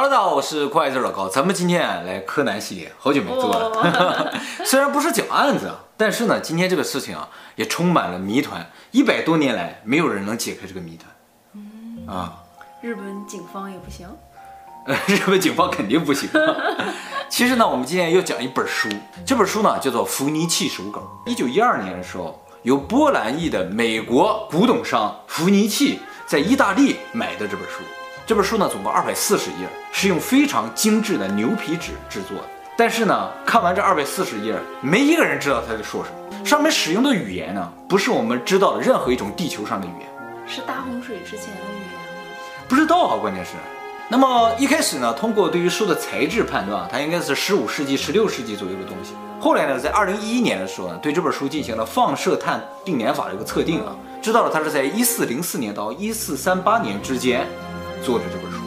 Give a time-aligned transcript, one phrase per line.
[0.00, 1.28] Hello，大家好，我是快字老高。
[1.28, 3.68] 咱们今天啊来柯南系列，好久没做了。
[3.68, 4.26] Oh.
[4.64, 8.64] 虽然不是讲案子啊，但是呢，今天这个事情啊也充满了谜团。
[8.92, 11.10] 一百多年来，没有人能解开这个谜团。
[11.54, 12.44] 嗯啊，
[12.80, 14.06] 日本警方也不行。
[14.86, 16.30] 呃， 日本警方肯定不行。
[17.28, 18.88] 其实呢，我们今天要讲一本书，
[19.26, 21.00] 这本书呢叫做《福尼契手稿》。
[21.28, 27.82] 一九一二年的时候，由波兰裔的美国古董商福尼契在意大利买的这本书。
[28.28, 32.44] 这本书呢，总共二百四十页，是用非常精致的牛皮纸制作的。
[32.76, 36.44] 但是呢，看完这二百四十页，没一个人知道他在说什么。
[36.44, 40.06] 上面使用的语言呢，不是我们知道的任何一种地球上的语言。
[40.46, 42.00] 是大洪水之前的语言吗？
[42.68, 43.52] 不知道啊，关键是。
[44.10, 49.14] 那么一开始呢，通过对于书的材质判断，它应该是十五世纪、十六世纪左右的东西。
[49.40, 57.46] 后来呢，在二零一一年的时候呢，对这本书进行了放射碳定年法的一个测定啊，知道了它是在一四零四年到一四三八年之间。
[58.02, 58.58] 做的这本书，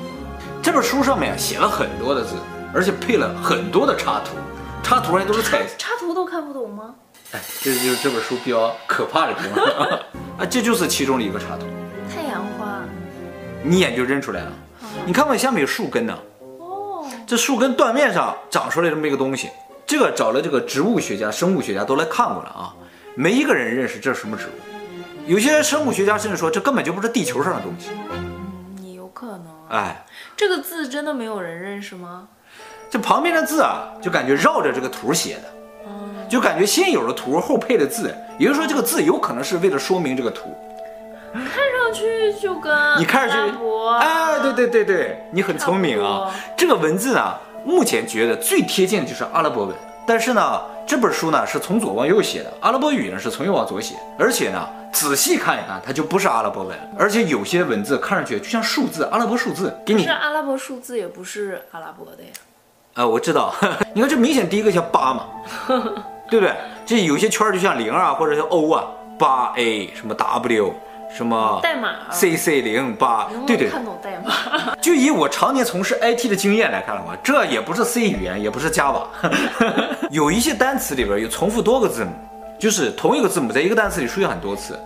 [0.62, 2.35] 这本书上面写了很多的字，
[2.73, 4.35] 而且配了很多的插图，
[4.84, 6.96] 插图还都是彩插，插图都看不懂吗？
[7.32, 9.63] 哎，这就是这本书比较可怕的地方。
[10.38, 10.46] 啊！
[10.49, 11.65] 这就是其中的一个插图，
[12.13, 12.82] 太阳花，
[13.63, 14.48] 你一眼就认出来了。
[14.82, 16.18] 啊、你看看下面有树根呢，
[16.57, 19.49] 哦，这树根断面上长出来这么一个东西，
[19.85, 22.73] 这个找了这个植物学家、生物学家都来看过了啊，
[23.16, 24.49] 没一个人认识这是什么植物，
[25.27, 27.90] 有些生物学家甚至说这根本就不是地球上的东西。
[29.71, 30.03] 哎，
[30.35, 32.27] 这个字真的没有人认识吗？
[32.89, 35.49] 这旁边的字啊，就感觉绕着这个图写的，
[36.29, 40.53] 就感觉先有了图后配的字，也就是说这个字有可能是为了说明这个图。
[41.33, 43.55] 看上去就跟你看上去，
[44.01, 46.29] 哎，对对对对，你很聪明啊。
[46.57, 47.33] 这个文字呢，
[47.63, 49.73] 目前觉得最贴近的就是阿拉伯文，
[50.05, 50.61] 但是呢，
[50.91, 54.67] 这本书呢是从左往右写的，阿拉伯语呢是从右往左写，而且呢。
[54.91, 59.73] 仔细看一看，它就不是阿拉伯文，而且有些文字看上去就像数字，阿拉伯数字。
[59.85, 62.29] 给你是阿拉伯数字，也不是阿拉伯的呀。
[62.95, 63.55] 呃，我知道，
[63.93, 65.28] 你看这明显第一个像八嘛，
[66.29, 66.53] 对不对？
[66.85, 68.83] 这有些圈就像零啊，或者是 O 啊，
[69.17, 70.73] 八 A 什么 W
[71.16, 73.69] 什么代码 C C 零八，对对。
[73.69, 74.75] 看懂代码。
[74.81, 79.03] 就以我常年从事 IT 的经验来看的话，这也不是 C 语言，也不是 Java，
[80.09, 82.11] 有一些单词里边有重复多个字母。
[82.59, 84.79] 就是同一个字母在一个单词里出现很多次，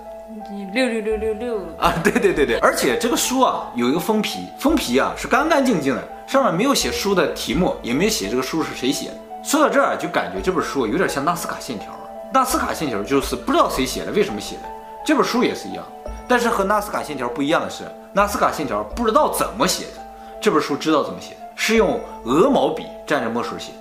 [0.71, 9.15] 六六六六六啊，对对对对，而且这个书啊有一个封皮，封皮啊是干干净净的，上面没有写书的题目，也没有写这个书是谁写的。
[9.43, 11.87] 说到这儿就感觉这本书有点像纳斯卡线条，
[12.33, 14.74] 纳斯卡线条就是不知道谁写的，为什么写的。
[15.05, 15.85] 这本书也是一样，
[16.27, 20.01] 但是和纳斯卡线条不一样的是，纳斯卡线条不知道怎么写的，
[20.41, 23.71] 这本书知道怎么写的，是用鹅毛笔蘸着墨水写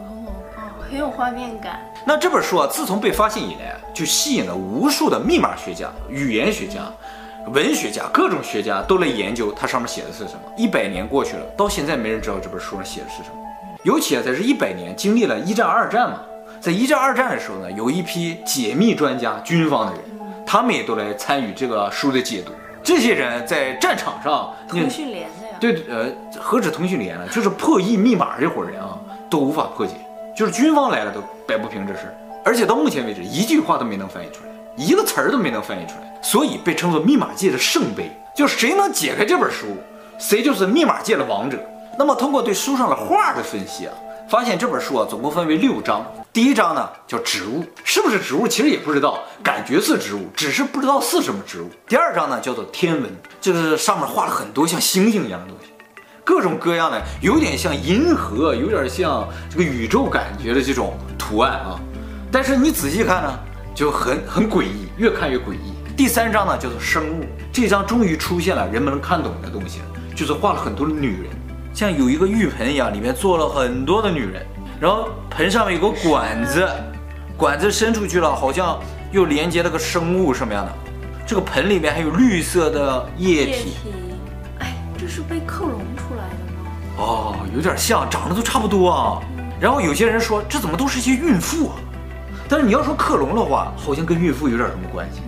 [0.00, 1.78] 鹅毛啊，很有画面感。
[2.06, 6.90] 那这本书啊，自从被发现以来，就吸引了无数的密码学家、语言学家、
[7.48, 10.40] 文学家，各种学家都来研究它上面写的是什么。
[10.56, 13.36] 一百年过去了，到现在没人知道这本书上写的是什么。
[13.84, 16.20] 尤其啊，在这一百年经历了一战、二战嘛，
[16.62, 20.00] 在一战、二战的时候呢，有一批解密专家、军方的人，
[20.46, 22.52] 他们也都来参与这个书的解读。
[22.82, 25.56] 这些人在战场上通讯连的呀？
[25.60, 28.98] 对，呃，何止通讯连了，就是破译密码这伙人啊，
[29.30, 29.94] 都无法破解。
[30.34, 32.12] 就是军方来了都摆不平这事，
[32.44, 38.10] 而且到目前为止一句话都没能翻译出来，一个词儿都没能翻译出来，所以被称作密码界的圣杯。
[38.34, 39.76] 就谁能解开这本书，
[40.18, 41.58] 谁就是密码界的王者。
[41.98, 43.92] 那么通过对书上的画的分析啊，
[44.26, 46.04] 发现这本书啊总共分为六章。
[46.32, 51.70] 第一章呢叫植物，是不是植物其实也不知道，感觉是植物，只是不知道是什么植物。
[51.86, 55.70] 第二章呢叫做天文，就是上面画了很多像星星一样的东西。
[56.24, 61.78] 各种各样的，有点像银河，有点像这个宇宙感觉的这种图案啊。
[62.30, 63.38] 但是你仔细看呢，
[63.74, 65.74] 就很很诡异，越看越诡异。
[65.94, 69.80] 第三章呢叫做生物，这章终于出现了人们能看懂的东西，
[70.16, 71.30] 就是画了很多的女人，
[71.74, 74.46] 像有一个浴盆一样，里面坐了很多的女人，
[74.82, 76.68] 然后盆上面有个管子，
[77.36, 78.80] 管子伸出去了，好像
[79.12, 80.72] 又连接了个生物什么样的。
[81.24, 83.50] 这个盆里面还有绿色的液体。
[83.52, 83.74] 液体，
[84.58, 86.72] 哎，这是被克隆出来的吗？
[86.96, 89.22] 哦，有点像，长得都差不多啊。
[89.60, 91.76] 然后有些人说，这怎么都是一些孕妇啊？
[92.48, 95.20] 但是你要说克隆的话，好像跟孕妇有点什么关系。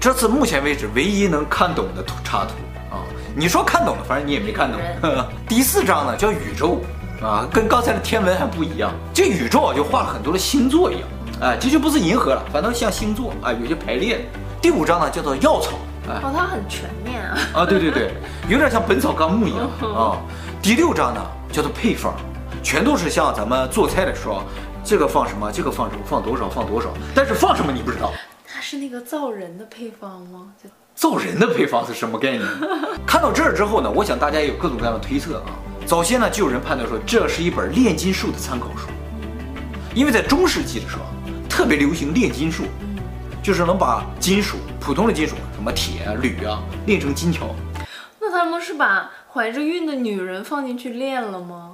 [0.00, 2.54] 这次目前为止唯一能看懂的图插图
[2.96, 3.04] 啊，
[3.36, 4.80] 你说看懂了，反正你也没看懂。
[5.46, 6.80] 第四章呢叫宇宙
[7.24, 8.92] 啊，跟刚才的天文还不一样。
[9.14, 11.08] 这宇宙啊就画了很多的星座一样，
[11.40, 14.24] 哎，这就不是银河了，反倒像星座啊，有些排列。
[14.60, 15.70] 第五章呢叫做药草。
[16.06, 17.38] 哦，它很全面啊！
[17.54, 18.12] 啊，对对对，
[18.46, 20.20] 有点像《本草纲目》一样啊。
[20.60, 22.12] 第六章呢叫做配方，
[22.62, 24.42] 全都是像咱们做菜的时候，
[24.84, 26.90] 这个放什么，这个放什么，放多少，放多少。
[27.14, 28.12] 但是放什么你不知道。
[28.46, 30.52] 它是那个造人的配方吗？
[30.94, 32.42] 造人的配方是什么概念？
[33.06, 35.48] 看到这儿之后呢，我想大家有各种各样的推测啊。
[35.86, 38.88] 早先呢，就有人判断说这是一本炼金术的参考书，
[39.94, 41.02] 因为在中世纪的时候
[41.48, 42.64] 特别流行炼金术，
[43.42, 47.54] 就是能把金属普通的金属，什么铁啊、铝啊，炼成金条。
[48.18, 51.72] 那他们是把怀着孕的女人放进去炼了吗？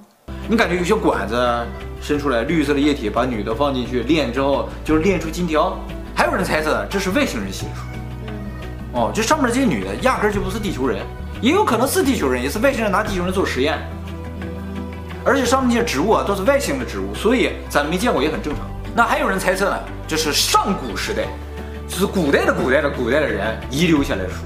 [0.48, 1.66] 你感觉有些管子
[2.02, 5.78] 伸出来，绿色的液体把女的放进去炼之后，就是炼出金条。
[6.16, 7.82] 还有人猜测这是外星人写的书。
[8.92, 11.06] 哦，这上面这些女的压根就不是地球人，
[11.40, 13.78] 也有可能是地球人，也是外星人拿地球人做实验。
[15.24, 18.64] 而且上面这些植物啊都是外星的植物，所以咱们没见过也很正常。
[18.94, 19.78] 那还有人猜测呢，
[20.08, 21.24] 这是上古时代，
[21.86, 24.36] 就是古代的古代的古代的人遗留下来的书，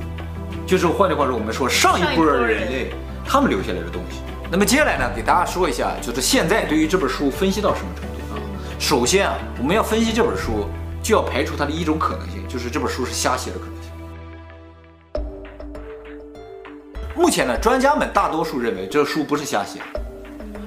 [0.67, 2.93] 就是换句话说，我们说上一波人类
[3.25, 4.19] 他们留下来的东西。
[4.51, 8.41] 那么接下来呢，给大家说一下，就是现在对于这本书分析到什么程度啊？
[8.79, 10.69] 首先啊，我们要分析这本书，
[11.03, 13.91] 就要排除它的一种可能性，就是这本书是瞎写的可能性。
[17.17, 19.81] 目前呢，专家们大多数认为这书不是瞎写，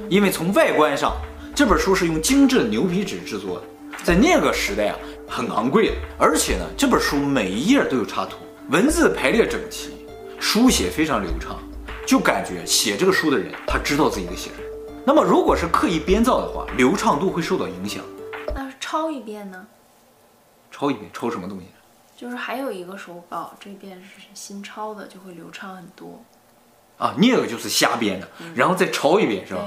[0.10, 1.14] 因为从外观上，
[1.54, 3.64] 这本书是用精致的牛皮纸制作的，
[4.04, 4.96] 在那个时代啊，
[5.28, 5.96] 很昂贵的。
[6.18, 8.38] 而且呢，这本书每一页都有插图，
[8.70, 10.06] 文字排列整齐，
[10.40, 11.60] 书写非常流畅，
[12.06, 15.02] 就感觉写这个书的人他知道自己在写什么。
[15.06, 18.04] 那么，如果是刻意编造的话，流畅度会受到影响。
[18.56, 19.68] 那抄一遍呢？
[20.72, 21.66] 抄一遍，抄什么东西？
[22.16, 26.24] 就是还有一个手稿，这遍是新抄的，就会流畅很多。
[26.98, 29.62] 啊，那个就是瞎编的，然后再抄一遍，是吧？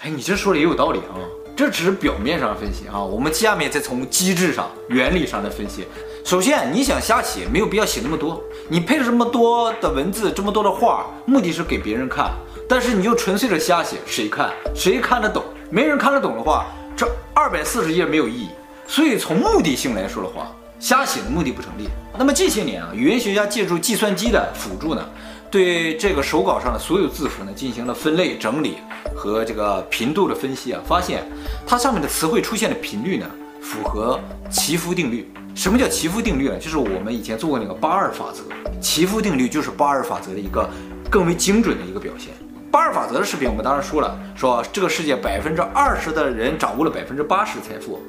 [0.00, 1.14] 哎，你这说的也有道理啊。
[1.56, 5.86] 这只是表面上分析啊，我们下面再从机制上、原理上来分析。
[6.24, 8.42] 首先，你想瞎写，没有必要写那么多。
[8.68, 12.30] 你配了这么多的文字，这么多的画，目的是给别人看。
[12.66, 14.50] 但是你就纯粹的瞎写，谁看？
[14.74, 15.44] 谁看得懂？
[15.70, 16.66] 没人看得懂的话，
[16.96, 18.48] 这二百四十页没有意义。
[18.86, 21.88] 所以从目的性来说的话，瞎写的目的不成立。
[22.18, 25.06] 那么这些年啊，语言学家借助计算机的辅助呢，
[25.50, 28.76] 对这个手稿上的所有字符呢进行了分类整理
[29.14, 31.24] 和这个频度的分析啊，发现
[31.66, 33.26] 它上面的词汇出现的频率呢
[33.60, 34.20] 符合
[34.50, 35.28] 齐夫定律。
[35.54, 36.56] 什么叫齐夫定律呢？
[36.58, 38.42] 就是我们以前做过那个八二法则。
[38.80, 40.70] 齐夫定律就是八二法则的一个
[41.10, 42.32] 更为精准的一个表现。
[42.70, 48.00] 八尔法则的视频我们当时说了，说这个世界百分之二十的人掌握了百分之八十财富，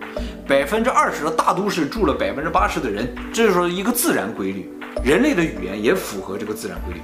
[0.48, 4.72] 百分之二十的大都市住了百分之八十的人，这就是说一个自然规律。
[5.04, 7.02] 人类的语言也符合这个自然规律。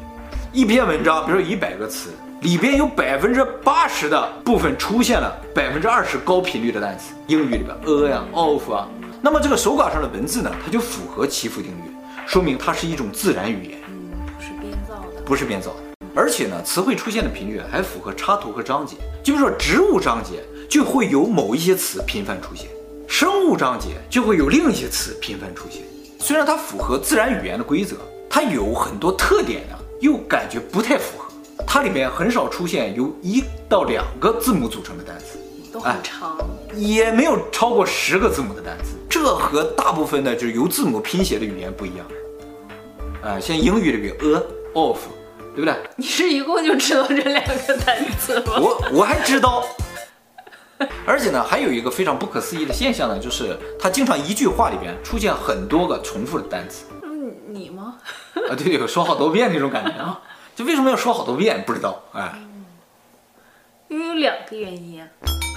[0.54, 2.12] 一篇文章，比如说一百个词，
[2.42, 8.88] 里边有百分之八十的部分出现了百分之二十高频率的单词，英语里边 a 呀、of 啊，
[9.20, 11.92] 那么这个手稿上的文字呢，它就符合祈福定律，
[12.28, 15.78] 说明它是一种自然语言，嗯，不是编造的，不是编造的，
[16.18, 22.68] 而且呢，词汇出现的频率还符合插图和章节，就比如说植物章节就会有某一些词频繁出现，
[23.08, 25.84] 生物章节就会有另一些词频繁出现，
[26.18, 27.98] 虽然它符合自然语言的规则，
[28.28, 29.78] 它有很多特点呢。
[30.00, 31.32] 又感觉不太符合，
[31.66, 35.40] 它里面很少出现由一到两个字母组成的单词，
[35.74, 36.38] 都很长，
[36.76, 42.06] 也没有超过十个字母的单词，这和大部分的就是由字母拼写的语言不一样。
[43.24, 44.44] 啊，像英语里边 a、
[44.74, 45.00] of，
[45.58, 45.76] 对不对？
[45.96, 48.60] 你是一共就知道这两个单词吗？
[48.62, 49.64] 我我还知道，
[51.04, 56.86] 而且呢，还有一个非常不可思议的现象呢，就是他经常一句话里边出现很多个重复的单词。
[57.02, 57.96] 嗯，你吗？
[58.36, 60.22] 啊，对对，说好多遍那种感觉啊，
[60.56, 61.64] 就为什么要说好多遍？
[61.66, 62.36] 不知道，哎，
[63.88, 65.04] 因为有两个原因，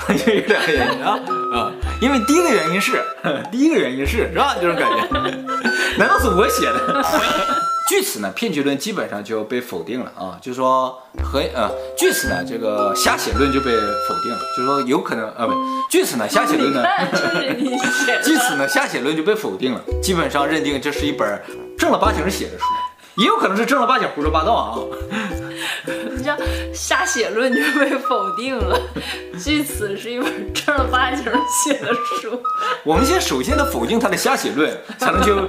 [0.09, 1.21] 因 为有两个原因啊
[1.53, 3.05] 啊，因为第一个原因是，
[3.53, 4.57] 第一个原因是是吧？
[4.59, 5.31] 这种感觉，
[6.01, 7.05] 难道是我写的？
[7.91, 11.69] 据此呢，骗局论基本上就被否定了啊，就是说和呃，
[11.99, 15.53] 据此呢，这个瞎写论就被否定了，就是说有可能啊，不，
[15.91, 16.85] 据此呢，瞎写论呢，
[18.23, 21.43] 据此呢，瞎写论就被否定了，基本上认定这是一本
[21.77, 22.65] 正儿八经写的书，
[23.17, 24.79] 也有可能是正儿八经胡说八道啊。
[25.85, 26.37] 你知道
[26.73, 28.81] 瞎写论就被否定了，
[29.37, 31.25] 据此是一本正儿八经
[31.65, 32.41] 写的书。
[32.85, 35.49] 我们先首先得否定他的瞎写论，才能就。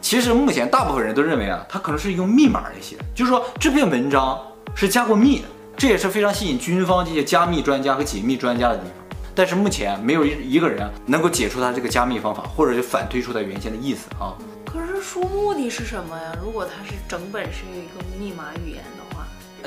[0.00, 4.40] 其实目前大部分人都认为啊，它可能是用密码来写的，就是说这篇文章
[4.74, 9.18] 是加过密的，这也是非常吸引军方这些加密专家和解密专家的地方。
[9.34, 14.34] 但是目前没有一一个人能够解出它这个加密方法，或者就反推出它原先的意思啊。
[14.64, 16.32] 可是书目的是什么呀？
[16.42, 19.24] 如果它是整本是一个密码语言的话，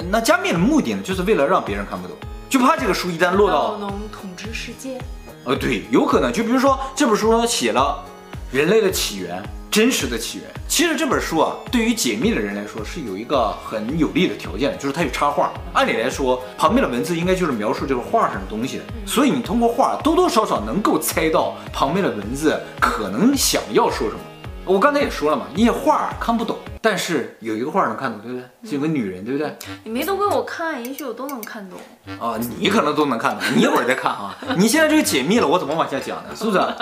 [0.10, 2.16] 那加密的目的呢，就是为了让别人看不懂，
[2.50, 5.00] 就怕这个书一旦落到能统治世界。
[5.44, 6.32] 呃，对，有可能。
[6.32, 8.04] 就比如说这本书写了
[8.52, 9.42] 人类的起源。
[9.72, 15.50] 真实的起源，其实这本书啊，对于解密的人来说是有一个很有利的条件，就是它有插画。
[15.72, 24.20] 按理来说，旁边的文字应该就是描述这个画上的东西的，所以你通过画多多少少能够猜到旁边的文字可能想要说什么。
[24.66, 28.70] 我刚才也说了嘛，那些画看不懂，但是有一个画能看懂，对不对？
[28.70, 29.56] 是有个女人，对不对？
[29.84, 31.80] 你没都给我看，也许我都能看懂。
[32.20, 34.36] 啊，你可能都能看懂， 你一会儿再看啊。
[34.58, 36.36] 你现在这个解密了，我怎么往下讲呢？
[36.36, 36.76] 是不是啊？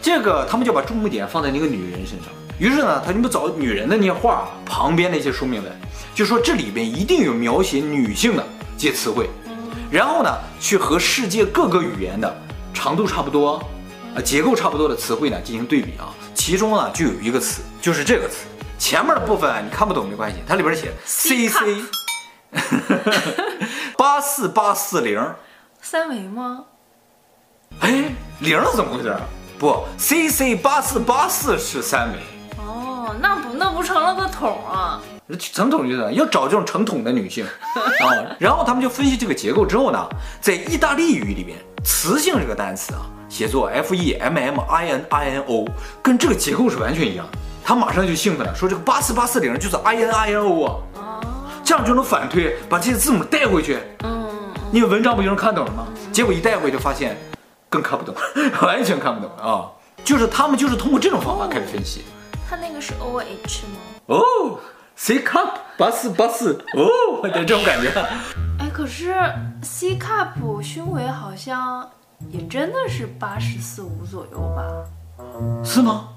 [0.00, 2.28] 这个他们就把注目点放在那个女人身上。
[2.60, 5.72] 于是呢，他就不找女人的那些画旁边那些说明文，
[6.14, 8.44] 就说这里边一定有描写女性的
[8.76, 9.28] 这些词汇，
[9.90, 12.32] 然后呢，去和世界各个语言的
[12.72, 13.60] 长度差不多。
[14.16, 18.46] 啊，结构差不多的词汇呢进行对比啊，其中呢就有一个词，就是这个词，
[18.78, 21.82] 前面的部分你看不懂没关系，它里边写 C C，
[23.98, 25.20] 八四八四零，
[25.80, 26.64] 三维吗？
[27.80, 28.04] 哎，
[28.40, 29.14] 零是怎么回事？
[29.58, 32.18] 不，C C 八四八四是三维。
[32.56, 35.02] 哦，那不那不成了个桶啊？
[35.38, 37.44] 成桶就是要找这种成桶的女性
[37.74, 40.08] 啊，然后他们就分析这个结构之后呢，
[40.40, 43.02] 在意大利语里边，雌性这个单词啊。
[43.28, 45.66] 写作 F E M M I N I N O，
[46.02, 47.26] 跟这个结构是完全一样。
[47.68, 51.20] 他马上就兴奋了，说这个八四八四零就是 I N I N O 啊，
[51.62, 53.78] 这样就能反推，把这些字母带回去。
[54.04, 54.26] 嗯，
[54.70, 55.86] 你们文章不就能看懂了吗？
[56.10, 57.14] 结果一带回就发现，
[57.68, 58.14] 更看不懂，
[58.66, 59.68] 完全看不懂啊！
[60.02, 62.06] 就是他们就是通过这种方法开始分析。
[62.48, 63.78] 他那个是 O H 吗？
[64.06, 64.58] 哦
[64.96, 67.90] ，C cup 八四八四哦，对这种感觉。
[68.60, 69.14] 哎，可是
[69.62, 71.86] C cup 胸围好像。
[72.30, 74.64] 也真的是八十四五左右吧？
[75.64, 76.08] 是吗？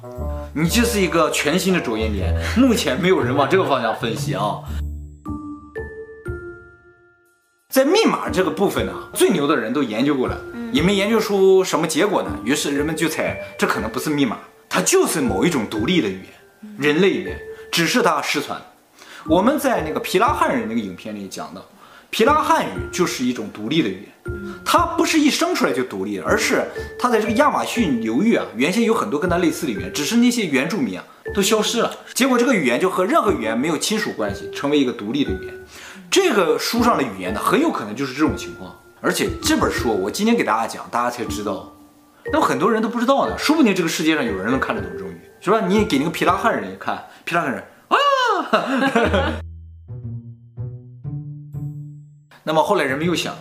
[0.53, 4.60] 你这是一个全新的着眼点，目前没有人往这个方向分析啊。
[7.70, 10.38] 在密码这个部分呢，最牛的人都研究过了，
[10.74, 12.29] 也没研究出什么结果呢。
[12.43, 17.39] 于是人们就猜，这可能不是密码，它就是某一种独立的语言，人类语言，
[17.72, 18.62] 只是它失传。
[19.25, 21.63] 我们在那个皮拉汉人那个影片里讲的。
[22.10, 24.11] 皮拉汉语就是一种独立的语言，
[24.63, 26.63] 它不是一生出来就独立的，而是
[26.99, 35.53] 它在这个亚马逊流域啊，原先有很多跟它类似的语言，只是那些原住民啊都消失了，结果这个语言就和任何语言没有亲属关系，成为一个独立的语言。
[36.09, 38.75] 这个书上的语言呢，很有可能就是这种情况。
[39.01, 41.73] 而且这本书我今天给大家讲，大家才知道，
[42.31, 45.61] 那么很多人都不知道呢，说不定这个世界上有人能看得懂这种语言，是吧？
[45.67, 47.97] 你给那个皮拉汉人一看，皮拉汉人啊。
[52.43, 53.35] 那么后来人们又想，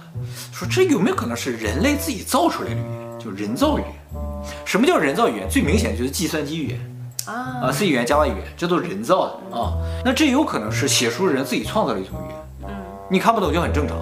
[0.52, 3.92] 说这有没有可能是人类自己造出来的语言，就人造语言？
[4.64, 5.48] 什么叫人造语言？
[5.48, 6.80] 最明显的就是计算机语言
[7.26, 9.74] 啊啊，C 语言、Java 语言，这都是人造的啊。
[10.04, 12.36] 那这有可能是写书人自己创造的一种语言，
[12.68, 12.74] 嗯，
[13.10, 13.96] 你看不懂就很正常。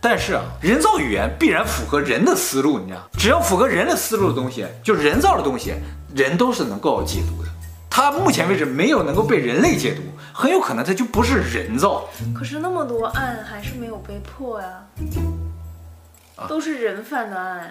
[0.00, 5.74] 但是啊，人造语言必然符合人的思路，你知道，只要符合人的思路的东西，就人造的东西，
[6.14, 7.48] 人都是能够解读的。
[7.88, 10.02] 它目前为止没有能够被人类解读。
[10.34, 14.82] 很有可能它就不是人造，可是那么多案还是没有被破呀，
[16.48, 17.70] 都是人犯的案呀，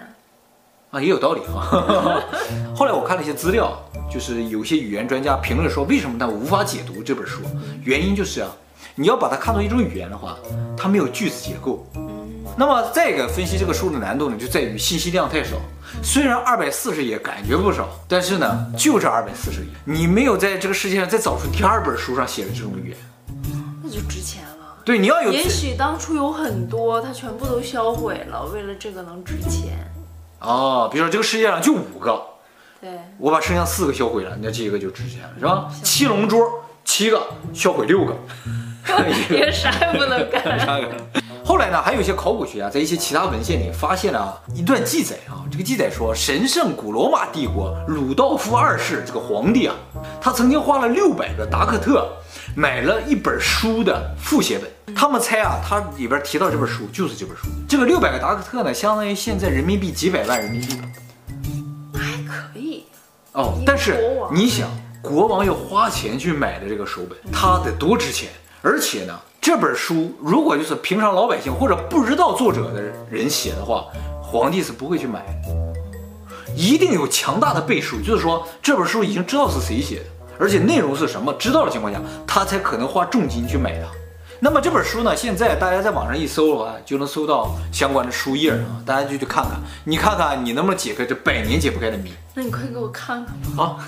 [0.90, 2.22] 啊也有道理啊。
[2.76, 3.78] 后来我看了一些资料，
[4.10, 7.42] 就是有些语言专家评论说，为什么他无法解读这本书？
[7.82, 8.50] 原因就是啊，
[8.94, 10.36] 你要把它看作一种语言的话，
[10.76, 11.86] 它没有句子结构。
[12.54, 15.56] 那么再一个分析这个书的难度呢，就在于信息量太少。
[16.02, 22.98] 虽然二百四十页感觉不少，但是呢，就这二百四十页，你没有在这个世界上再找出第二本书上写的这种语言，
[23.82, 24.41] 那就值钱了。
[24.84, 25.32] 对，你要有。
[25.32, 29.90] 也许当初有很多，它全部都销毁了，为了这个能值钱。
[30.40, 32.20] 哦，比如说这个世界上就五个，
[32.80, 35.70] 对，我把剩下四个销毁了，那这个就值钱了，是吧？
[35.84, 36.36] 七龙珠，
[36.84, 37.22] 七个
[37.54, 38.16] 销毁六个
[39.30, 40.80] 也 啥也不能干。
[41.44, 45.42] 后来呢，还有一些考古学家在一些其他文献里发现了一段记载啊。
[45.50, 49.74] 这个记载说，神圣古罗马帝国鲁道夫二世这个皇帝啊，
[50.20, 52.08] 他曾经花了六百个达克特
[52.54, 54.94] 买了一本书的复写本。
[54.94, 57.46] 他们猜啊，他里边提到这本书就是这本书。
[57.68, 60.74] 这个六百个达克特呢，相当于现在人民币几百万人民币。
[61.94, 62.84] 还可以
[63.32, 63.98] 哦，但是
[64.30, 64.68] 你想，
[65.00, 68.28] 国王要花钱去买的这个手本，它得多值钱？
[68.60, 73.86] 而且呢，这本书如果就是平常老百姓或者不知道作者的人写的话，
[74.22, 80.04] 皇帝是不会去买的，一定有强大的背书，就是说这本书已经知道是谁写的，
[80.42, 83.86] 而且内容是什么，知道的情况下，他才可能花重金去买它。
[84.40, 92.12] 那么这本书呢，现在大家在网上一搜的话，就能搜到相关的书页啊，大家就去看看，你看看你能不能解开这百年解不开的谜。
[92.34, 93.56] 那你快给我看看吧。
[93.56, 93.78] 好。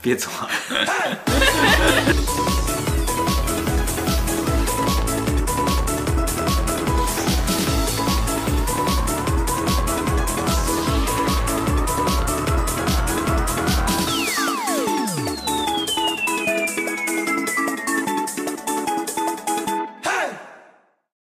[0.00, 0.48] 别走啊！